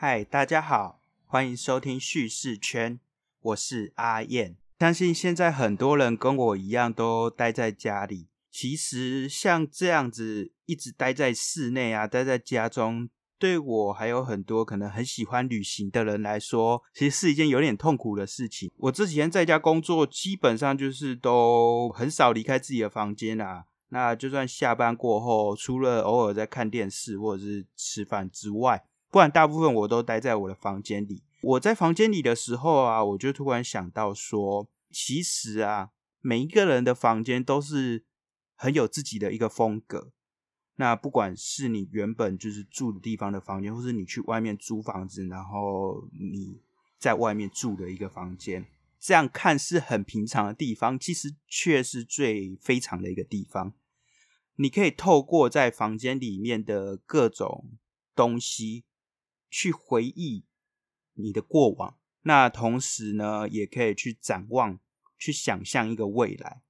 [0.00, 3.00] 嗨，大家好，欢迎收听叙事圈，
[3.40, 4.56] 我是阿燕。
[4.78, 8.28] 相信现在很多人跟我一样都待在家里。
[8.48, 18.70] 其实像这样子一直待在室内啊，待在家中，对我还有很多可能很喜欢旅行的人来说，其实是一件有点痛苦的事情。
[18.76, 23.64] 我这几天在家工作，基本上就是都很少离开自己的房间啊。
[23.88, 31.22] 那就算下班过后，除了偶尔在看电视或者是吃饭之外，不然大部分我都待在我的房间里。
[31.40, 35.90] 我在房间里的时候啊，我就突然想到说，其实啊，
[36.20, 38.04] 每一个人的房间都是
[38.56, 40.10] 很有自己的一个风格。
[40.76, 46.60] 那不管是你原本就是住的地方的房间，或是你去外面租房子，然后你
[46.98, 48.66] 在外面住的一个房间，
[48.98, 53.72] 这样看似很平常的地方，其实却是最非常的一个地方。
[54.56, 57.70] 你可以透过在房间里面的各种
[58.16, 58.84] 东西。
[59.50, 60.44] 去回忆
[61.14, 64.78] 你的过往，那同时呢，也可以去展望、
[65.18, 66.62] 去想象一个未来。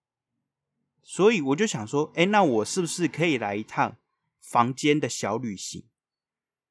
[1.02, 3.96] 所以我就想说，哎，那我是不是可以来一趟
[4.40, 5.84] 房间的小旅行？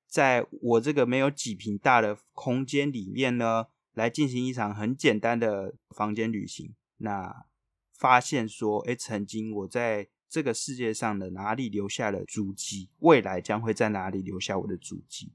[0.07, 6.75] 在我这个没有几平大的空间里面呢，来进行一场很简单的房间旅行。
[6.97, 7.45] 那
[7.91, 15.33] 发现说，哎，曾经我在这个世界上的哪里留下了足迹，未来将会在哪里留下我的足迹？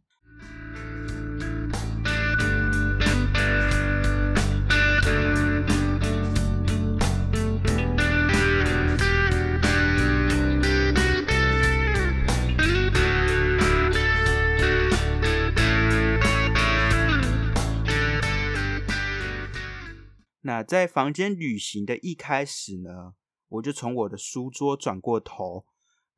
[20.44, 23.14] 那在房间旅行的一开始呢，
[23.48, 25.64] 我就从我的书桌转过头，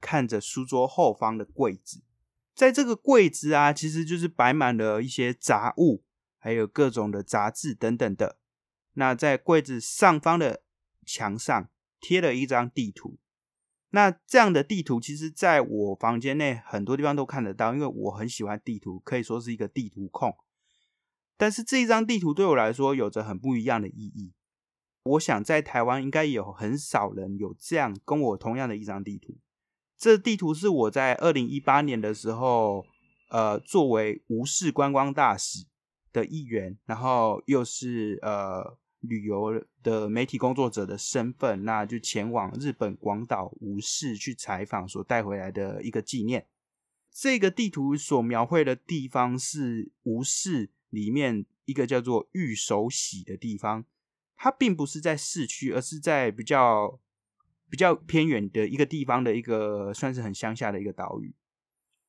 [0.00, 2.02] 看着书桌后方的柜子。
[2.54, 6.04] 在这个柜子啊，其实就是摆满了一些杂物，
[6.38, 8.38] 还有各种的杂志等等的。
[8.92, 10.62] 那在柜子上方的
[11.04, 11.68] 墙上
[12.00, 13.18] 贴了一张地图。
[13.90, 20.36] 那这样的地图，其实在我房间内很多地方都看得到，因为我很喜欢地图，可以说是一个地图控。
[21.36, 24.32] 但是这一张地图对我来说有着很不一样的意义。
[25.02, 29.36] 我想在台湾应该有很少人有这样跟我同样的一张地图。
[30.04, 32.84] 这地图是我在二零一八年的时候，
[33.30, 35.64] 呃，作为无视观光大使
[36.12, 46.46] 的一员，然后又是呃旅游的媒体工作者的身份，那就前往日本广岛无视去采访所带回来的一个纪念。
[47.10, 53.86] 这个地图所描绘的地方是无视里面一个叫做玉手洗的地方，
[54.36, 57.00] 它并不是在市区，而是在比较。
[57.70, 61.34] 比较偏远的一个地方的一个算是很乡下的一个岛屿。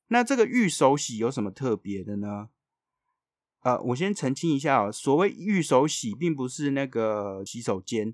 [0.09, 2.49] 那这个玉手洗有什么特别的呢？
[3.61, 8.13] 呃，我先澄清一下哦，所谓玉手洗，并不是那个洗手间，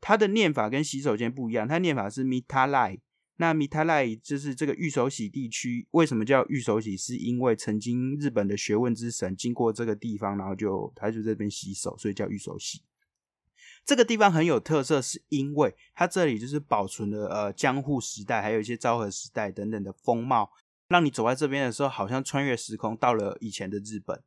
[0.00, 3.00] 它的念法跟洗手间不一样，它念法是 mitalai。
[3.36, 6.96] 那 mitalai 就是这个玉手洗地区，为什么叫玉手洗？
[6.96, 12.80] 是因为曾经日本的学问之神经过这个地方，然后就他就这边洗手，所以叫玉手洗。
[13.86, 20.50] 这个地方很有特色，是因为它这里就是保存了呃江户时代，还有一些昭和时代等等的风貌，
[20.88, 24.20] 让你走在这边的时候，好像穿越时空到了以前的日本。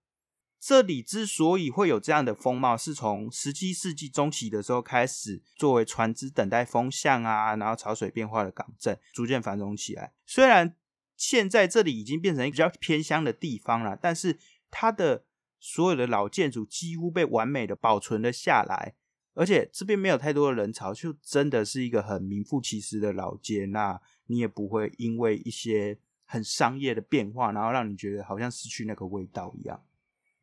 [0.62, 10.14] 这里之所以会有这样的风貌，是从十七世纪中期的时候开始，作为船只等待风向啊，然后潮水变化的港镇，逐渐繁荣起来。
[10.26, 10.76] 虽然
[11.18, 14.38] 现在这里已经变成一个比较偏乡的地方了，但是
[14.72, 15.26] 它的
[15.60, 18.96] 所有的老建筑几乎被完美的保存了下来。
[19.34, 23.66] 而且这边没有太多的人潮，就真的是一个很名副其实的老街。
[23.68, 29.84] 那你也不会因为一些很商业的变化，然后让你觉得好像失去那个味道一样。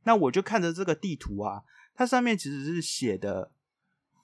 [0.04, 1.62] 那我就看着这个地图啊，
[1.94, 3.50] 它上面其实是写的，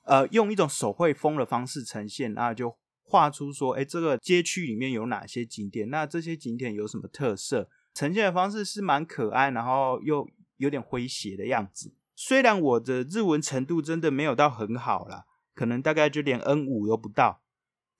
[0.04, 5.90] 呃，用一种手绘风的方式呈现，那就画出说，哎，这个街区里面有哪些景点？
[5.90, 7.68] 那这些景点有什么特色？
[7.92, 10.26] 呈现的方式是蛮可爱，然后又
[10.56, 11.92] 有点诙谐的样子。
[12.14, 15.24] 虽然我的日文程度真的没有到很好啦，
[15.54, 17.42] 可能大概就连 N 五都不到，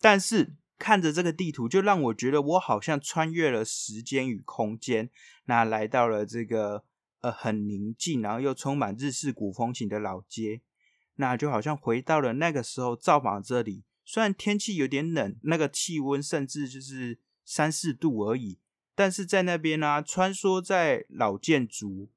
[0.01, 5.11] 但是看着这个地图，就让我觉得我好像穿越了时间与空间，
[5.47, 6.85] 那来到了这个
[7.21, 10.61] 呃很宁静，然后又充满日式古风情的老街，
[11.17, 13.85] 那就好像回到了那个时候造访这里。
[14.05, 18.59] 虽然天气有点冷，那个气温甚至就是三四度而已，
[18.95, 22.11] 但是在那边呢，穿梭在老建筑。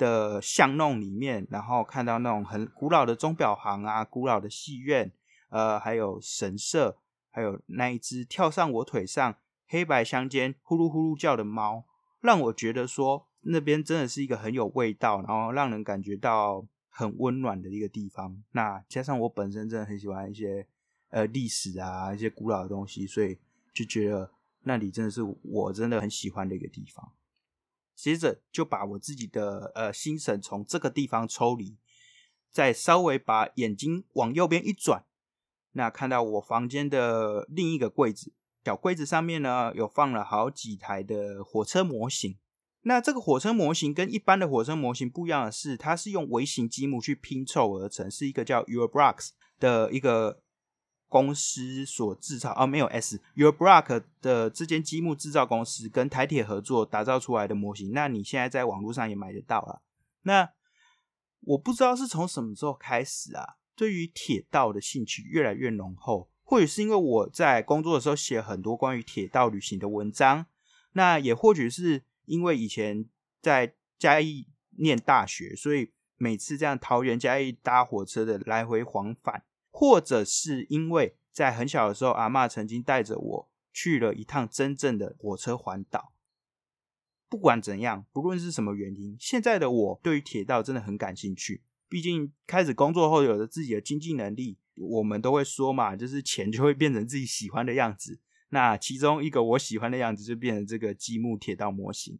[0.00, 5.12] 的巷弄里面，然后看到那种很古老的钟表行啊，古老的戏院，
[5.50, 6.96] 呃，还有神社，
[7.30, 9.34] 还有那一只跳上我腿上
[9.68, 11.84] 黑白相间呼噜呼噜叫的猫，
[12.22, 18.42] 让我觉得说，那边真的是一个很有味道，然后让人感觉到很温暖的一个地方。
[18.52, 20.66] 那加上我本身真的很喜欢一些
[21.10, 23.36] 呃历史啊，一些古老的东西，所以
[23.74, 24.30] 就觉得
[24.62, 27.12] 那里真的是我真的很喜欢的一个地方。
[28.00, 31.76] 接着就把我自己的呃心神从这个地方抽离，
[32.50, 35.04] 再稍微把眼睛往右边一转，
[35.72, 38.32] 那看到我房间的另一个柜子，
[38.64, 42.38] 小柜子上面呢有放了好几台的火车模型。
[42.82, 50.42] 那这个火车模型跟一般的火车模型不一样的是，它是用微型积木去拼凑而成，是一个叫 Your Blocks 的一个。
[51.10, 59.82] 公司所制造啊，没有 S，Your Block 的这间积木制造公司跟台铁合作打造出来的模型，那你现在在网络上也买得到了。
[60.22, 60.50] 那
[61.40, 70.46] 我不知道是从什么时候开始啊，对于铁道的兴趣越来越浓厚，或许是因为我在工作的时候写很多关于铁道旅行的文章，
[70.92, 73.04] 那也或许是因为以前
[73.42, 74.46] 在嘉义
[74.78, 79.42] 念大学，所以每次这样桃园嘉义搭火车的来回往返。
[79.70, 86.12] 或者是因为在很小的时候，阿妈曾经带着我去了一趟真正的火车环岛。
[87.28, 91.62] 不管怎样，不论是什么原因，现在的我对于铁道真的很感兴趣。
[91.88, 98.20] 毕竟开始工作后，有了自己的经济能力，我们都会说嘛，就是钱就会变成自己喜欢的样子。
[98.48, 102.18] 那其中一个我喜欢的样子，就变成这个积木铁道模型。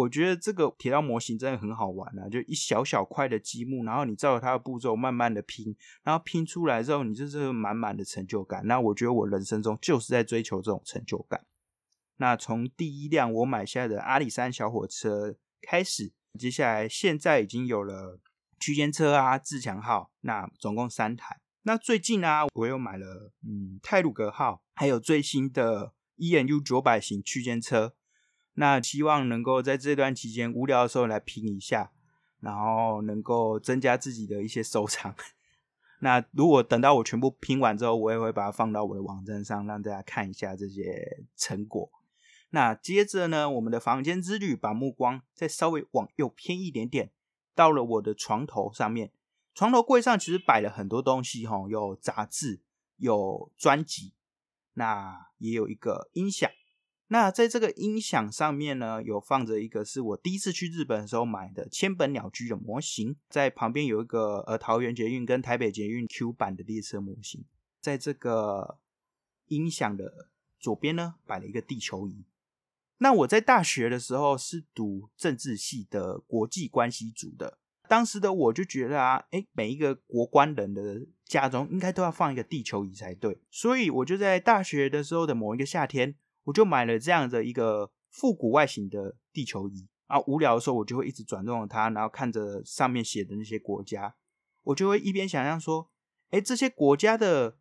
[0.00, 2.28] 我觉得这个铁道模型真的很好玩啊！
[2.28, 8.66] 就一小小块的积木，然后你照着它的步骤慢慢的拼，然后拼出来之后，你就是满满的成就感。
[8.66, 11.44] 那我觉得我人生中就是在追求这种成就感。
[12.16, 18.18] 那从第一辆我买下的阿里山小火车开始，接下来现在已经有了
[18.58, 21.40] 区间车啊、自强号，那总共三台。
[21.64, 27.94] 那最近啊，我又买了嗯泰鲁格号，还有最新的 E N U 九百型区间车。
[28.60, 31.92] 那希望能够在这段期间无聊的时候来拼一下，
[32.40, 35.16] 然后能够增加自己的一些收藏。
[36.00, 41.90] 那如果等到我全部拼完之后，我也会把它放到我的网站上，让大家看一下这些成果。
[42.50, 47.12] 那接着呢，我们的房间之旅，把目光再稍微往右偏一点点，
[47.54, 49.10] 到了我的床头上面。
[49.54, 52.60] 床头柜上其实摆了很多东西，哈，有杂志，
[52.98, 54.12] 有专辑，
[54.74, 56.50] 那也有一个音响。
[57.12, 67.44] 那在这个音响上面呢，有放着一个是我第一次去日本的时候买的千本鸟居的模型，在旁边有一个呃桃园捷运跟台北捷运 Q 版的列车模型，
[67.80, 68.78] 在这个
[69.48, 70.28] 音响的
[70.60, 72.24] 左边呢摆了一个地球仪。
[72.98, 77.58] 那我在大学的时候是读政治系的国际关系组的，
[77.88, 86.14] 当时的我就觉得啊，哎，每一个国关人的家中应该都要放一个地球仪才对，所以我就在大学的时候的某一个夏天。
[86.50, 94.16] 我就买了这样的一个复古外形的地球仪啊，无聊的时候我就会一直转动它，然后看着上面写的那些国家，
[94.64, 95.88] 我就会一边想象说，
[96.30, 97.56] 哎，这些国家的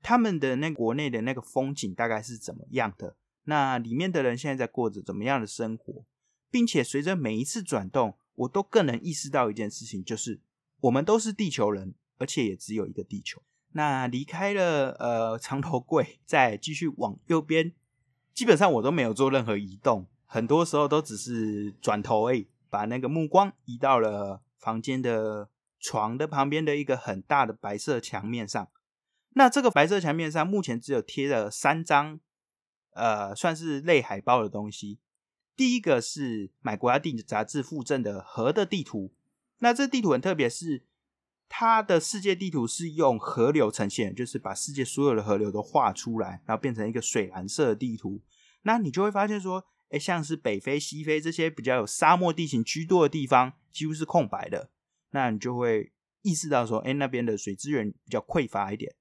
[0.00, 3.16] 他们的那国内的那个风景大概是怎么样的？
[3.44, 6.06] 那里面的人现在在过着怎么样的生活？
[6.50, 10.40] 并且随着每一次转动，我都更能意识到一件事情，就是
[10.80, 13.42] 我们都是地球人，而且也只有一个地球。
[13.72, 17.74] 那离开了呃长头柜，再继续往右边。
[18.34, 25.48] 基本上我都没有做任何移动，很多时候都只是转头而已，把那个目光移到了房间的
[25.78, 28.68] 床的旁边的一个很大的白色墙面上。
[29.36, 32.18] 那这个白色墙面上目前只有贴了三张，
[32.94, 34.98] 呃，算是类海报的东西。
[35.56, 39.12] 第一个是买国家地理杂志附赠的河的地图，
[39.58, 40.82] 那这地图很特别，是
[41.48, 48.22] 它的世界地图是用河流呈现，就是把世界所有的河流都画出来，然后变成一个水蓝色的地图。
[48.62, 54.70] 那你就会发现说，哎，像是北非、西非这些比较有沙漠地形居多的地方，几乎是空白的。
[55.10, 58.94] 那你就会意识到说，哎，那边的水资源比较匮乏一点。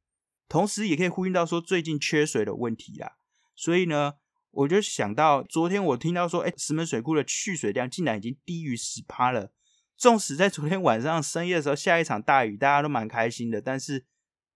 [0.48, 3.14] 同时，也可以呼应到说最近缺水的问题啦。
[3.56, 4.14] 所以呢，
[4.52, 9.52] 我就想到昨天我听到说，哎，石门水库的蓄水量竟然已经低于十趴了。
[10.04, 14.04] 纵使在昨天晚上深夜的时候下一场大雨，大家都蛮开心的，但是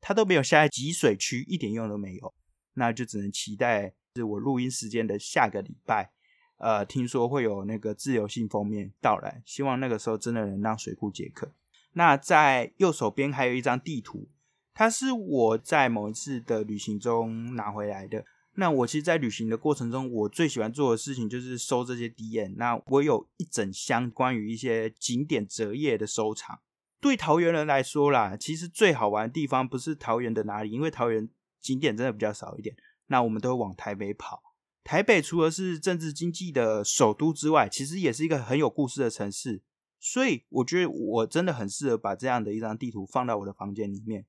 [0.01, 2.34] 它都没有下在集水区，一点用都没有。
[2.74, 3.94] 那就只能期待。
[4.13, 6.12] 是我录音时间的下个礼拜，
[6.58, 11.54] 呃，听说会有那个自由性封面到来，希望那个时候真的能让水库解渴。
[11.94, 14.27] 那在右手边还有一张地图，
[14.74, 18.25] 它是我在某一次的旅行中拿回来的。
[18.59, 22.55] 那我其实，在旅行的过程中，我最喜欢做的事情就是收这些 D N。
[22.57, 26.59] 那我有一整箱关于一些景点折页的收藏。
[26.99, 31.29] 对桃园人来说啦，其实最好玩的地方不是桃园的哪里，因为桃园
[31.61, 32.75] 景点真的比较少一点。
[33.05, 34.41] 那我们都会往台北跑，
[34.83, 39.61] 台北除了是政治经济的首都之外，其实也是一个很有故事的城市。
[39.99, 44.25] 所以我觉得我真的很适合把这样的一张地图放到我的房间里面。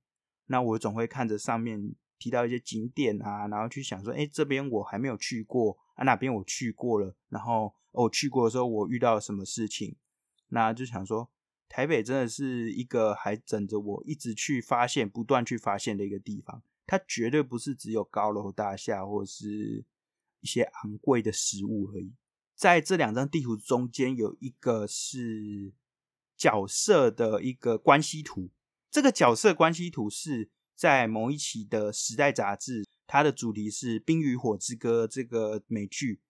[0.49, 9.97] 那我总会看着上面提到一些景点啊，然后去想说，哎，这边我还没有去过啊，哪边我去过了，然后我去过的时候我遇到了什么事情，
[10.49, 11.31] 那就想说，
[11.69, 16.63] 台北真的是一个还等着我一直去发现、不断去发现的一个地方。
[16.87, 19.85] 它绝对不是只有高楼大厦或是。
[20.41, 22.15] 一些昂贵的食物而已。
[22.55, 25.73] 在这两张地图中间，有一个是
[26.37, 28.49] 角色的一个关系图。
[28.89, 36.21] 这个角色关系图是在某一期的《时代》杂志，它的主题是《冰与火之歌》这个美剧，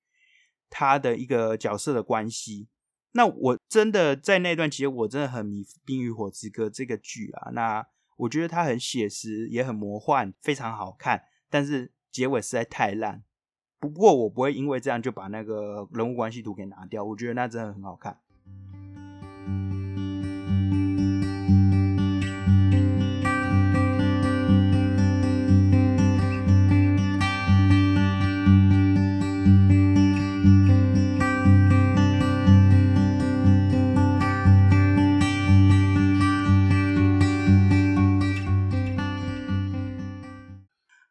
[0.70, 2.66] 它的一个角色的关系。
[3.12, 7.50] 那我真的在那段期间，我真的很迷《冰与火之歌》这个剧啊。
[7.50, 7.86] 那
[8.16, 11.24] 我觉得它很写实，也很魔幻，非常好看。
[11.50, 13.22] 但是结尾实在太烂。
[13.78, 18.18] 不过我不会因为这样就把那个人物关系图给拿掉，我觉得那真的很好看。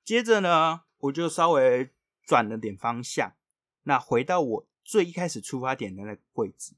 [0.07, 1.91] 接着呢，我就稍微。
[2.25, 3.35] 转了点方向，
[3.83, 6.75] 那回到我最一开始出发点的那个柜子，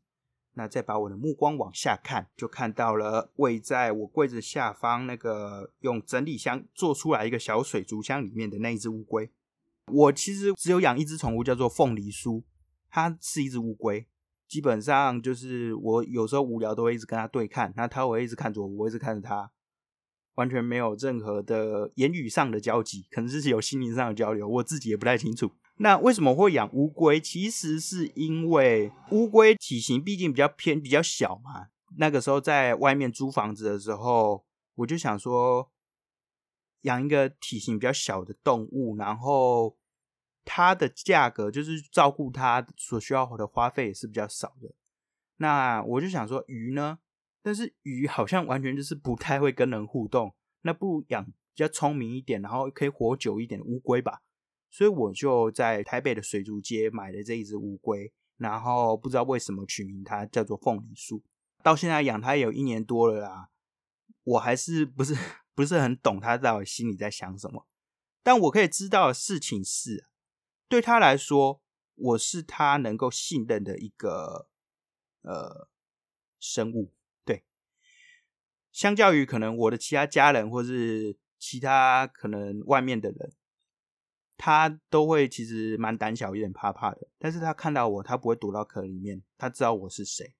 [0.53, 9.31] 那再把我的目光往下看，就看到了位在我柜子下方那个用整理箱做出来一个小水族箱里面的那一只乌龟。
[9.87, 12.43] 我其实只有养一只宠物，叫做凤梨酥，
[12.91, 14.05] 它是一只乌龟。
[14.47, 19.49] 基本上就是我有时候无聊都会一直跟它对看，那它会一直看着我，我一直看着它。
[20.39, 25.51] 完全没有任何的言语上的交集，可能是有心灵上的交流，我自己也不太清楚。
[25.79, 27.19] 那为什么会养乌龟？
[27.19, 31.67] 其实是因为乌龟体型毕竟比较偏比较小嘛。
[31.97, 35.69] 那个时候在外面租房子的时候，我就想说
[36.83, 39.77] 养一个体型比较小的动物，然后
[40.45, 44.73] 它的价格就是照顾它所需要的花费也是比较少的。
[45.35, 46.99] 那我就想说鱼呢？
[47.41, 54.21] 但是鱼好像完全就是不太会跟人互动，那不如养比较聪明一点，然后可以活久一点的乌龟吧。
[54.69, 61.23] 所以我就在台北的水族街买了这一只乌龟，然后不知道为什么取名它叫做凤梨树。
[61.63, 63.49] 到现在养它有一年多了啦，
[64.23, 65.15] 我还是不是
[65.55, 67.65] 不是很懂它到底心里在想什么。
[68.21, 70.07] 但我可以知道的事情是，
[70.67, 71.61] 对他来说，
[71.95, 74.49] 我是他能够信任的一个
[75.21, 75.67] 呃
[76.39, 76.93] 生物。
[78.79, 83.33] 相较于可能我的其他家人，或是其他可能外面的人，
[84.37, 87.09] 他都会其实蛮胆小，有点怕怕的。
[87.17, 90.33] 但是他看到我，他不会躲到壳里面，他知道我是谁，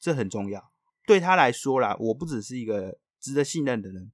[0.00, 0.72] 这很重要。
[1.06, 4.10] 对他来说啦，我不只是一个值得信任的人，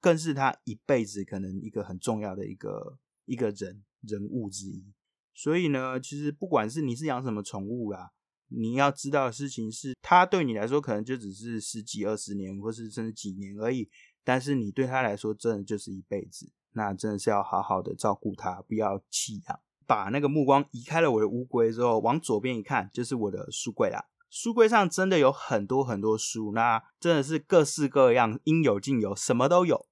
[0.00, 4.86] 更是他一辈子可能一个很重要的一个一个人人物之一。
[5.34, 8.12] 所以呢，其实不管是你是养什么宠物啦。
[8.56, 13.88] 你要知道的事情是，他对你来说可能就只是十几二十年，或是甚至几年而已。
[14.24, 16.52] 但是你对他来说，真的就是一辈子。
[16.74, 19.60] 那真的是要好好的照顾他，不要弃养。
[19.86, 24.06] 把那个目光移开了我的乌龟之后，往左边一看，就是我的书柜啦。
[24.30, 29.86] 书柜上真的有很多很多书，那真的是各式各样，应有尽有，什么都有。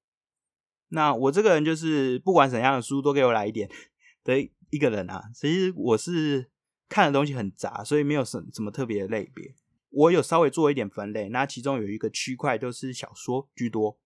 [0.89, 3.69] 那我这个人就是不管怎样的书都给我来一点
[4.25, 4.41] 的
[4.71, 5.25] 一个人啊。
[5.35, 6.51] 其实我是。
[6.91, 9.55] 看的东西很杂，所以没有什什么特别的类别。
[9.89, 13.99] 我有稍微做一点分类，那其中有一个区块都是小说居多。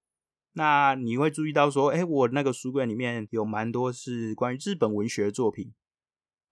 [0.52, 5.74] 那你会注意到说，哎，我那个书柜里面有蛮多是关于日本文学的作品，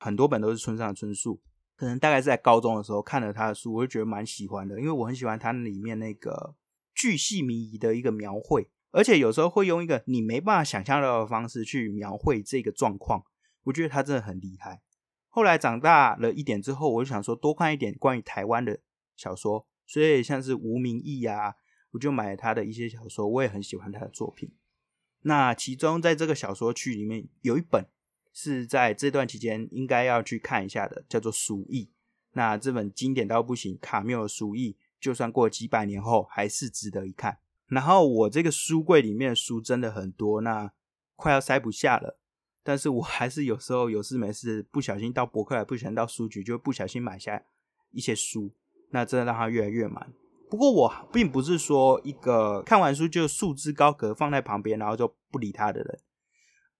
[0.00, 1.40] 很多本都是村上春树。
[1.76, 6.54] 可能大概是在高中的时候看了他的书，我就觉得蛮喜欢的，因为我很喜欢他里面那个
[6.94, 13.24] 巨细靡遗的一个描绘，而且有时候会用一个你没办法想象到的方式去描绘这个状况。
[13.64, 14.82] 我觉得他真的很厉害。
[15.34, 18.78] 后来长大了一点之后，我就想说多看一点关于台湾的
[19.16, 21.54] 小说，所以像是吴明义啊，
[21.92, 24.52] 我就买了他的一些小说，我也很喜欢他的作品。
[25.22, 27.86] 那其中在这个小说区里面有一本
[28.34, 31.84] 是在这段期间应该要去看一下的，叫做《鼠疫》。
[32.32, 37.38] 那这本经典到不行，卡缪的《鼠疫》，就算过几百年后还是值得一看。
[37.68, 40.72] 然后我这个书柜里面的书真的很多，那
[41.16, 42.18] 快要塞不下了。
[42.62, 47.42] 但是我还是有时候有事没事，不小心到博客来，不小心到书局，就不小心买下
[47.90, 48.52] 一些书，
[48.90, 50.12] 那真的让它越来越满。
[50.48, 55.98] 不过我并不是说一个看完书就束之高阁放在旁边，然后就不理他的人。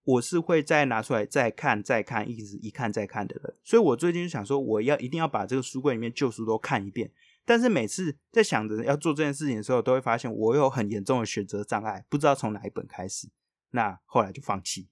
[0.05, 3.55] 我是会再拿出来再看再看，一直一看再看的人。
[3.62, 7.11] 所以我最近就想说，我要一定要把这个书柜里面旧书都看一遍。
[7.45, 13.29] 但是每次在想着要做这件事情的时候，都会发现我有很严重的选择障碍，不知道从哪一本开始。
[13.71, 14.89] 那后来就放弃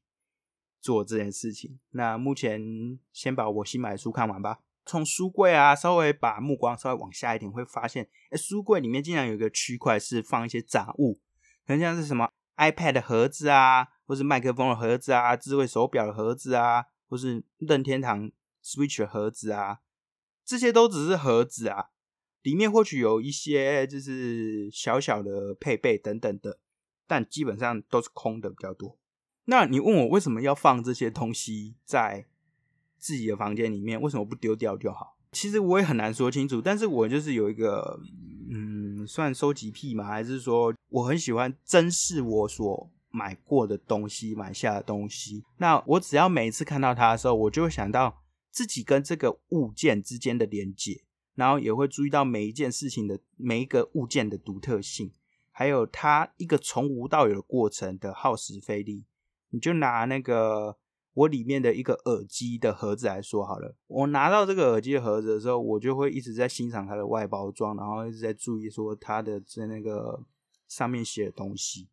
[0.81, 1.79] 做这件事情。
[1.91, 4.61] 那目前先把我新买的书看完吧。
[4.87, 11.21] 从书柜啊，稍微把目光稍微往下一点，会发现，哎，书柜里面竟然有一个区块是放一些杂物，
[11.67, 18.33] 可能像是什么 iPad 的盒子啊，或是麦克风的盒子啊，智慧手表的盒子啊，或是任天堂
[18.65, 19.81] Switch 的盒子啊，
[20.45, 21.91] 这些都只是盒子啊。
[22.43, 26.59] 里面或许有一些就是小小的配备等等的，
[27.07, 28.99] 但基本上都是空的比较多。
[29.51, 32.25] 那你问我为什么要放这些东西在
[32.97, 34.01] 自己的房间里面？
[34.01, 35.17] 为什么不丢掉就好？
[35.33, 36.63] 其实我也很难说清楚。
[36.63, 38.01] 但是我就是有一个，
[38.49, 45.43] 嗯，算收集癖嘛，还是说我很喜欢珍视我所买过的东西、买下的东西。
[45.59, 51.03] 那我只要每一次看到它的时候，我就会想到自己跟这个物件之间的连接。
[51.35, 55.11] 然后也会注意到每一件事情的每一个物件的独特性，
[55.51, 59.05] 还有它一个从无到有的过程的耗时费力。
[59.51, 60.77] 你就拿那个
[61.15, 70.25] 我里面的一个耳机的盒子来说好了，我拿到这个耳机的盒子的时候，我就会一直在欣赏它的外包装，然后一直在注意说它的在那个
[70.69, 71.89] 上面写的东西。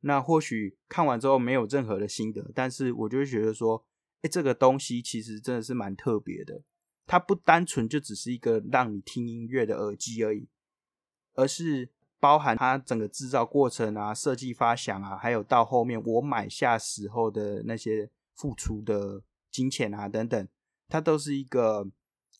[0.00, 3.84] 那或许看完之后没有任何的心得，但是我就会觉得说，
[4.22, 6.62] 哎，这个东西其实真的是蛮特别的。
[7.06, 10.48] 它不单纯就只是一个让你听音乐的耳机而已，
[11.34, 11.90] 而是
[12.22, 20.48] 包含它整个制造过程啊、设计发想啊，还有到后面我买下时候的那些付出的金钱啊等等，
[20.88, 21.84] 它都是一个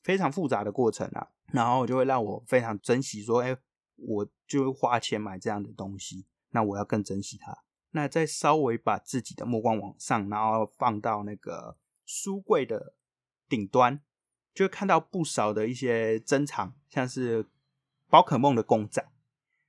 [0.00, 1.30] 非常复杂的过程啊。
[1.50, 3.56] 然后就会让我非常珍惜，说，哎，
[3.96, 7.58] 我就花钱买这样的东西，那我要更珍惜它。
[7.90, 11.76] 那再稍微把自己的目光往上，然后放到那个
[12.06, 12.94] 书柜的
[13.48, 14.00] 顶端。
[14.54, 17.48] 就会看到不少的一些珍藏，像是
[18.08, 19.04] 宝可梦的公仔，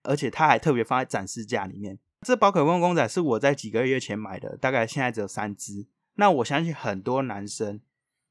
[0.04, 1.98] 而且它还特别放在展示架里面。
[2.22, 5.88] 这宝可梦公仔是我在几个月前买的，大概现在只有三只。
[6.16, 7.82] 那我相信很多男生，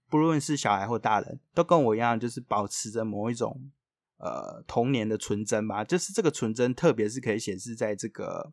[0.08, 3.70] 不论是小孩或大人，都跟我一样，就是保持着某一种
[4.18, 5.84] 呃童年的纯真吧。
[5.84, 8.52] 就是这个纯真，特别是可以显示在这个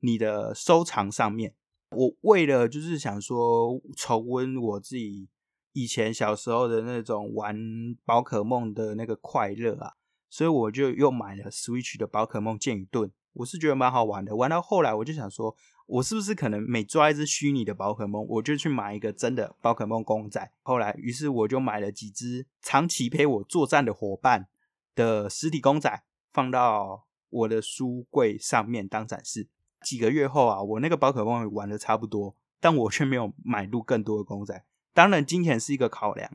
[0.00, 1.54] 你的收藏上面。
[1.90, 5.28] 我为了就是想说重温我自己。
[5.72, 7.56] 以前小时候的那种玩
[8.04, 9.92] 宝可梦的那个快乐啊，
[10.30, 14.36] 所以我就又买了 Switch 的宝可梦剑与盾，我是觉得蛮好玩的。
[14.36, 20.52] 玩到后来，我就想说，我是不是可能每抓一只虚拟的宝可梦，我就去买一个真的宝可梦公仔。
[20.62, 24.46] 后来，于是我就买了几只长期陪我作战的伙伴
[24.94, 29.48] 的实体公仔，放到我的书柜上面当展示。
[29.82, 34.64] 几个月后啊，我那个宝可梦玩的差不多，但我却没有买入更多的公仔。
[34.94, 36.30] 当然，金钱是一个考量，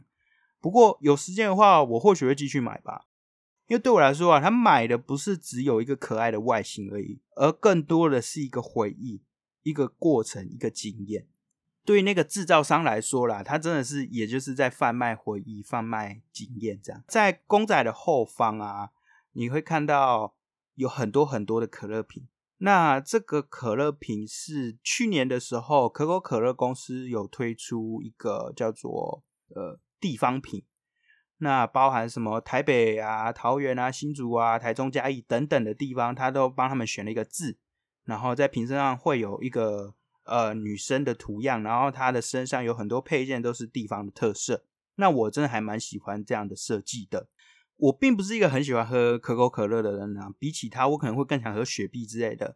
[0.60, 3.05] 不过有时间的话，我或许会继续买吧。
[3.67, 9.23] 因为对我来说啊，他买的不是只有一个可爱的外形而已，而更多的是一个回忆、
[9.63, 11.28] 一个过程、一个经验。
[11.84, 17.04] 对那个制造商来说啦，他真的是也就是在贩卖回忆、贩卖经验这样。
[17.08, 18.89] 在公仔的后方啊，
[19.34, 20.36] 你会看到
[20.73, 22.28] 有很多很多的可乐瓶。
[22.58, 30.63] 那这个可乐瓶是去年的时候，可口可乐公司有推出一个叫做呃地方瓶，
[31.38, 37.58] 那包含什么台北啊、桃园啊、新竹啊、台中嘉义等等的地方，他都帮他们选了一个字，
[38.06, 39.93] 然后在瓶身上会有一个
[40.24, 44.63] 呃女生的图样，然后她的身上有很多配件都是地方的特色。
[44.95, 47.28] 那我真的还蛮喜欢这样的设计的。
[47.76, 52.56] 我并不是一个很喜欢喝可口可乐的人啊，比起他，我可能会更想喝雪碧之类的，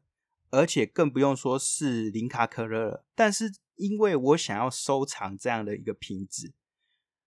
[0.49, 3.05] 而且更不用说是零卡可乐了。
[3.13, 6.53] 但是因为我想要收藏这样的一个瓶子，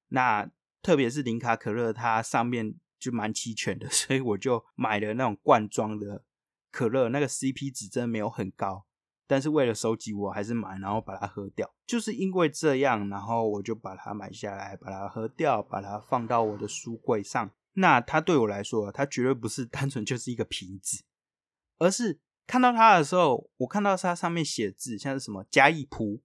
[0.08, 0.50] 那
[0.82, 6.24] 特别是零卡可乐，它上面就蛮齐全的， 所以我就买了那种罐装的
[6.70, 8.84] 可乐，那个 CP 值真的没有很高，
[9.26, 11.72] 但是为了收集，我还是买，然后把它喝掉。
[11.86, 17.50] 就是因为这样，然后我就把它买下来，把它喝掉，把它放到我的书柜上。
[17.74, 21.04] 那它对我来说，它绝对不是 单纯就是一个瓶子，
[21.78, 26.22] 而是看到它的时候，我看到它上面写字，像是什么嘉义璞，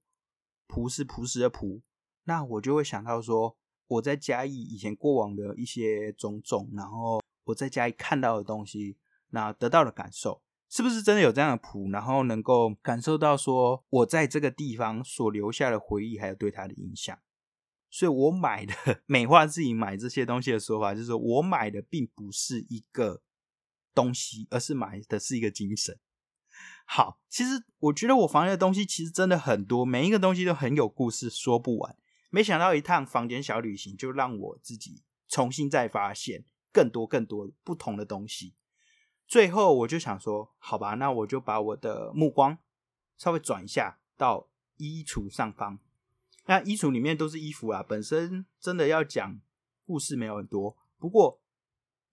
[0.68, 1.82] 璞是朴实的璞，
[2.24, 8.98] 那我就会想到说，我在嘉义以前过往的一些种种，然后我在嘉义看到的东西，
[9.30, 17.18] 那得到的感受，是不是真的有这样的谱，然后能够感受到说我在这个地方所留下的回忆，还有对它的影响。
[17.90, 18.74] 所以我买的
[19.08, 23.22] 美化自己买这些东西的说法，就是我买的并不是一个
[23.96, 25.98] 东西，而是买的是一个精神。
[26.86, 31.96] 好，其实我觉得我房间的东西其实真的很多，每一个东西都很有故事，说不完。
[32.30, 38.54] 没想到一趟房间小旅行，就让我自己重新再发现更多更多不同的东西。
[39.28, 42.58] 最后我就想说，好吧，那我就把我的目光
[43.18, 45.80] 稍微转一下到衣橱上方。
[46.46, 49.42] 那衣橱里面都是衣服啊，本身真的要讲
[49.86, 51.42] 故事没有很多，不过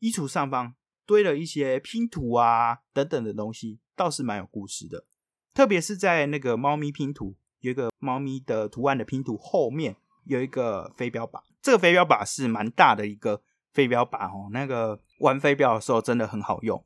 [0.01, 0.75] 衣橱上方
[1.07, 5.07] 堆了一些拼图啊等等的东西，倒是蛮有故事的。
[5.53, 16.83] 特别是在那个猫咪拼图，有一个猫咪的图案的拼图后面有一个飞镖靶，这个飞镖靶是蛮大的一个飞镖靶哦，那个玩飞镖的时候真的很好用。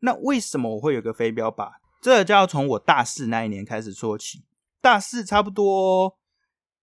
[0.00, 1.72] 那为什么我会有个飞镖靶？
[2.02, 4.44] 这就要从我大四那一年开始说起。
[4.80, 6.18] 大四差不多，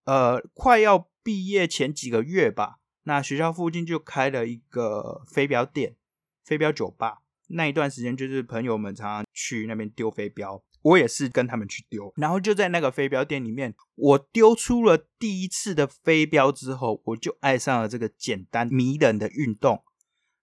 [0.04, 2.80] 呃，快要毕业前几个月吧。
[3.04, 5.96] 那学校附近就开了一个飞镖店、
[6.44, 7.22] 飞镖酒吧。
[7.48, 12.14] 那一段时间，就是朋友们常常去那边丢飞镖，我也是跟他们去丢。
[12.16, 19.84] 然后就在那个飞镖店里面，我丢出了第一次的飞镖之后，我就爱上了这个简单迷人的运动。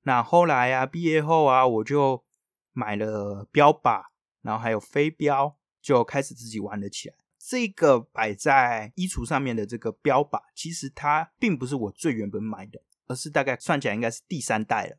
[0.03, 2.25] 那后来啊，毕业后啊，我就。
[2.73, 4.05] 买了标靶，
[4.43, 7.15] 然后还有飞镖，就开始自己玩了起来。
[7.37, 14.97] 这个摆在衣橱上面的这个标靶，其实它并不是我最原本买的，而是大概算起来应该是第三代了。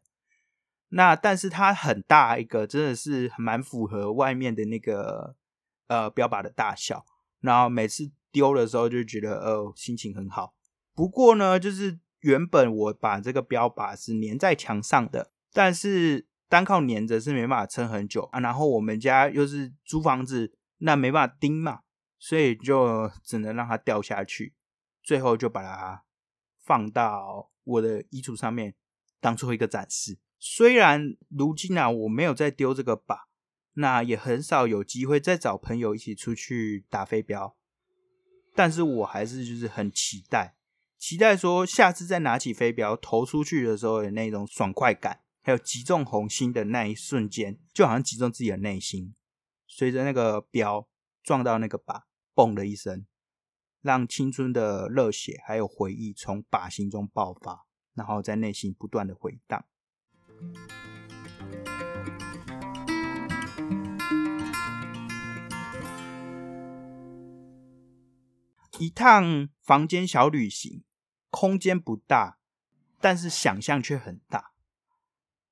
[0.91, 5.35] 那但是它很大一个，真的是蛮符合外面的那个
[5.87, 7.05] 呃标靶的大小。
[7.41, 10.53] 然后每次丢的时候就觉得呃心情很好。
[10.93, 16.27] 不过呢，就是原本我把这个标靶是粘在墙上的，但是。
[16.51, 21.79] 单靠粘着是没办法撑很久啊，然后我们家又是租房子，那没办法钉嘛，
[22.19, 24.53] 所以就只能让它掉下去。
[25.01, 26.03] 最后就把它
[26.61, 28.75] 放到我的衣橱上面，
[29.21, 30.19] 当做一个展示。
[30.43, 33.25] 虽然如今啊，我没有再丢这个靶，
[33.73, 37.55] 那也很少有机会再找朋友一起出去打飞镖，
[38.55, 40.55] 但是我还是就是很期待，
[40.97, 45.21] 期待说下次再拿起飞镖投出去的时候的那种爽快感。
[45.43, 49.13] 还有击中红心的那一瞬间，就好像击中自己的内心，
[49.67, 50.87] 随着那个标
[51.21, 53.05] 撞到那个靶，嘣的一声，
[53.81, 59.65] 让青春的热血还有回忆从靶心中爆发，然后在内心不断的回荡。
[68.79, 70.83] 一趟房间小旅行，
[71.29, 72.39] 空间不大，
[72.99, 74.53] 但是想象却很大。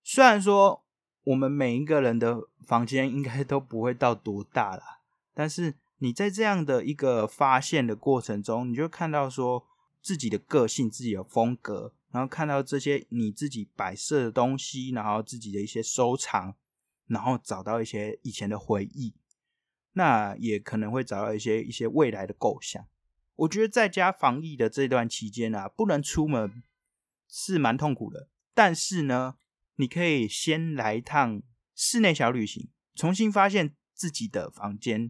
[0.04, 0.84] 虽然说
[1.26, 5.02] 我们每一个人的房间应该都不会到多大了，
[5.36, 9.68] 但是你在这样的一个发现的过程中，你就看到说
[10.02, 16.56] 自己的个性、自己的风格，然后看到这些你自己摆设的东西，然后自己的一些收藏，
[17.08, 19.16] 然后找到一些以前的回忆，
[19.94, 22.86] 那也可能会找到一些一些未来的构想。
[23.36, 26.64] 我觉得在家防疫的这段期间啊，不能出门
[27.28, 29.36] 是蛮痛苦的，但是呢。
[29.82, 31.42] 你可以先来一趟
[31.74, 35.10] 室内小旅行，重新发现自己的房间，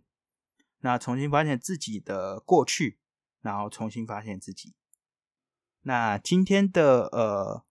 [0.81, 2.99] 那重新发现自己的过去，
[3.41, 4.75] 然后重新发现自己。
[5.89, 7.63] 那今天的呃，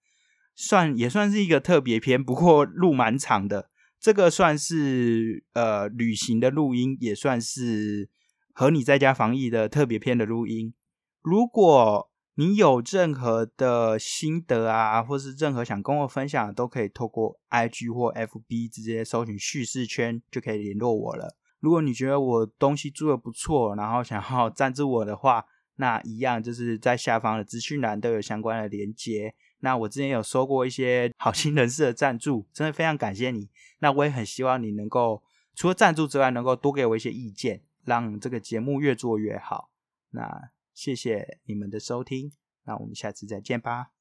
[0.57, 3.71] 算也算是一个特别篇，不过录蛮长的。
[4.01, 8.09] 这个算是呃旅行的录音，也算是
[8.53, 10.75] 和你在家防疫的特别篇的录音。
[11.23, 21.37] 如果你有任何的心得啊，或是任何想跟我分享，都可以透过 IG 或 FB 直接搜寻叙事圈就可以联络我了。
[21.61, 25.45] 如果你觉得我东西做的不错，然后想要 赞助我的话，
[25.79, 29.35] 那一样就是在下方的资讯栏都有相关的连接。
[29.61, 33.49] 那我之前有收过一些好心人士的赞助，真的非常感谢你。
[33.79, 35.23] 那我也很希望你能够
[35.55, 39.71] 除了赞助之外，能够多给我一些意见，让这个节目越做越好。
[40.11, 40.51] 那。
[40.79, 42.31] 谢谢你们的收听，
[42.63, 43.98] 那我们下次再见吧。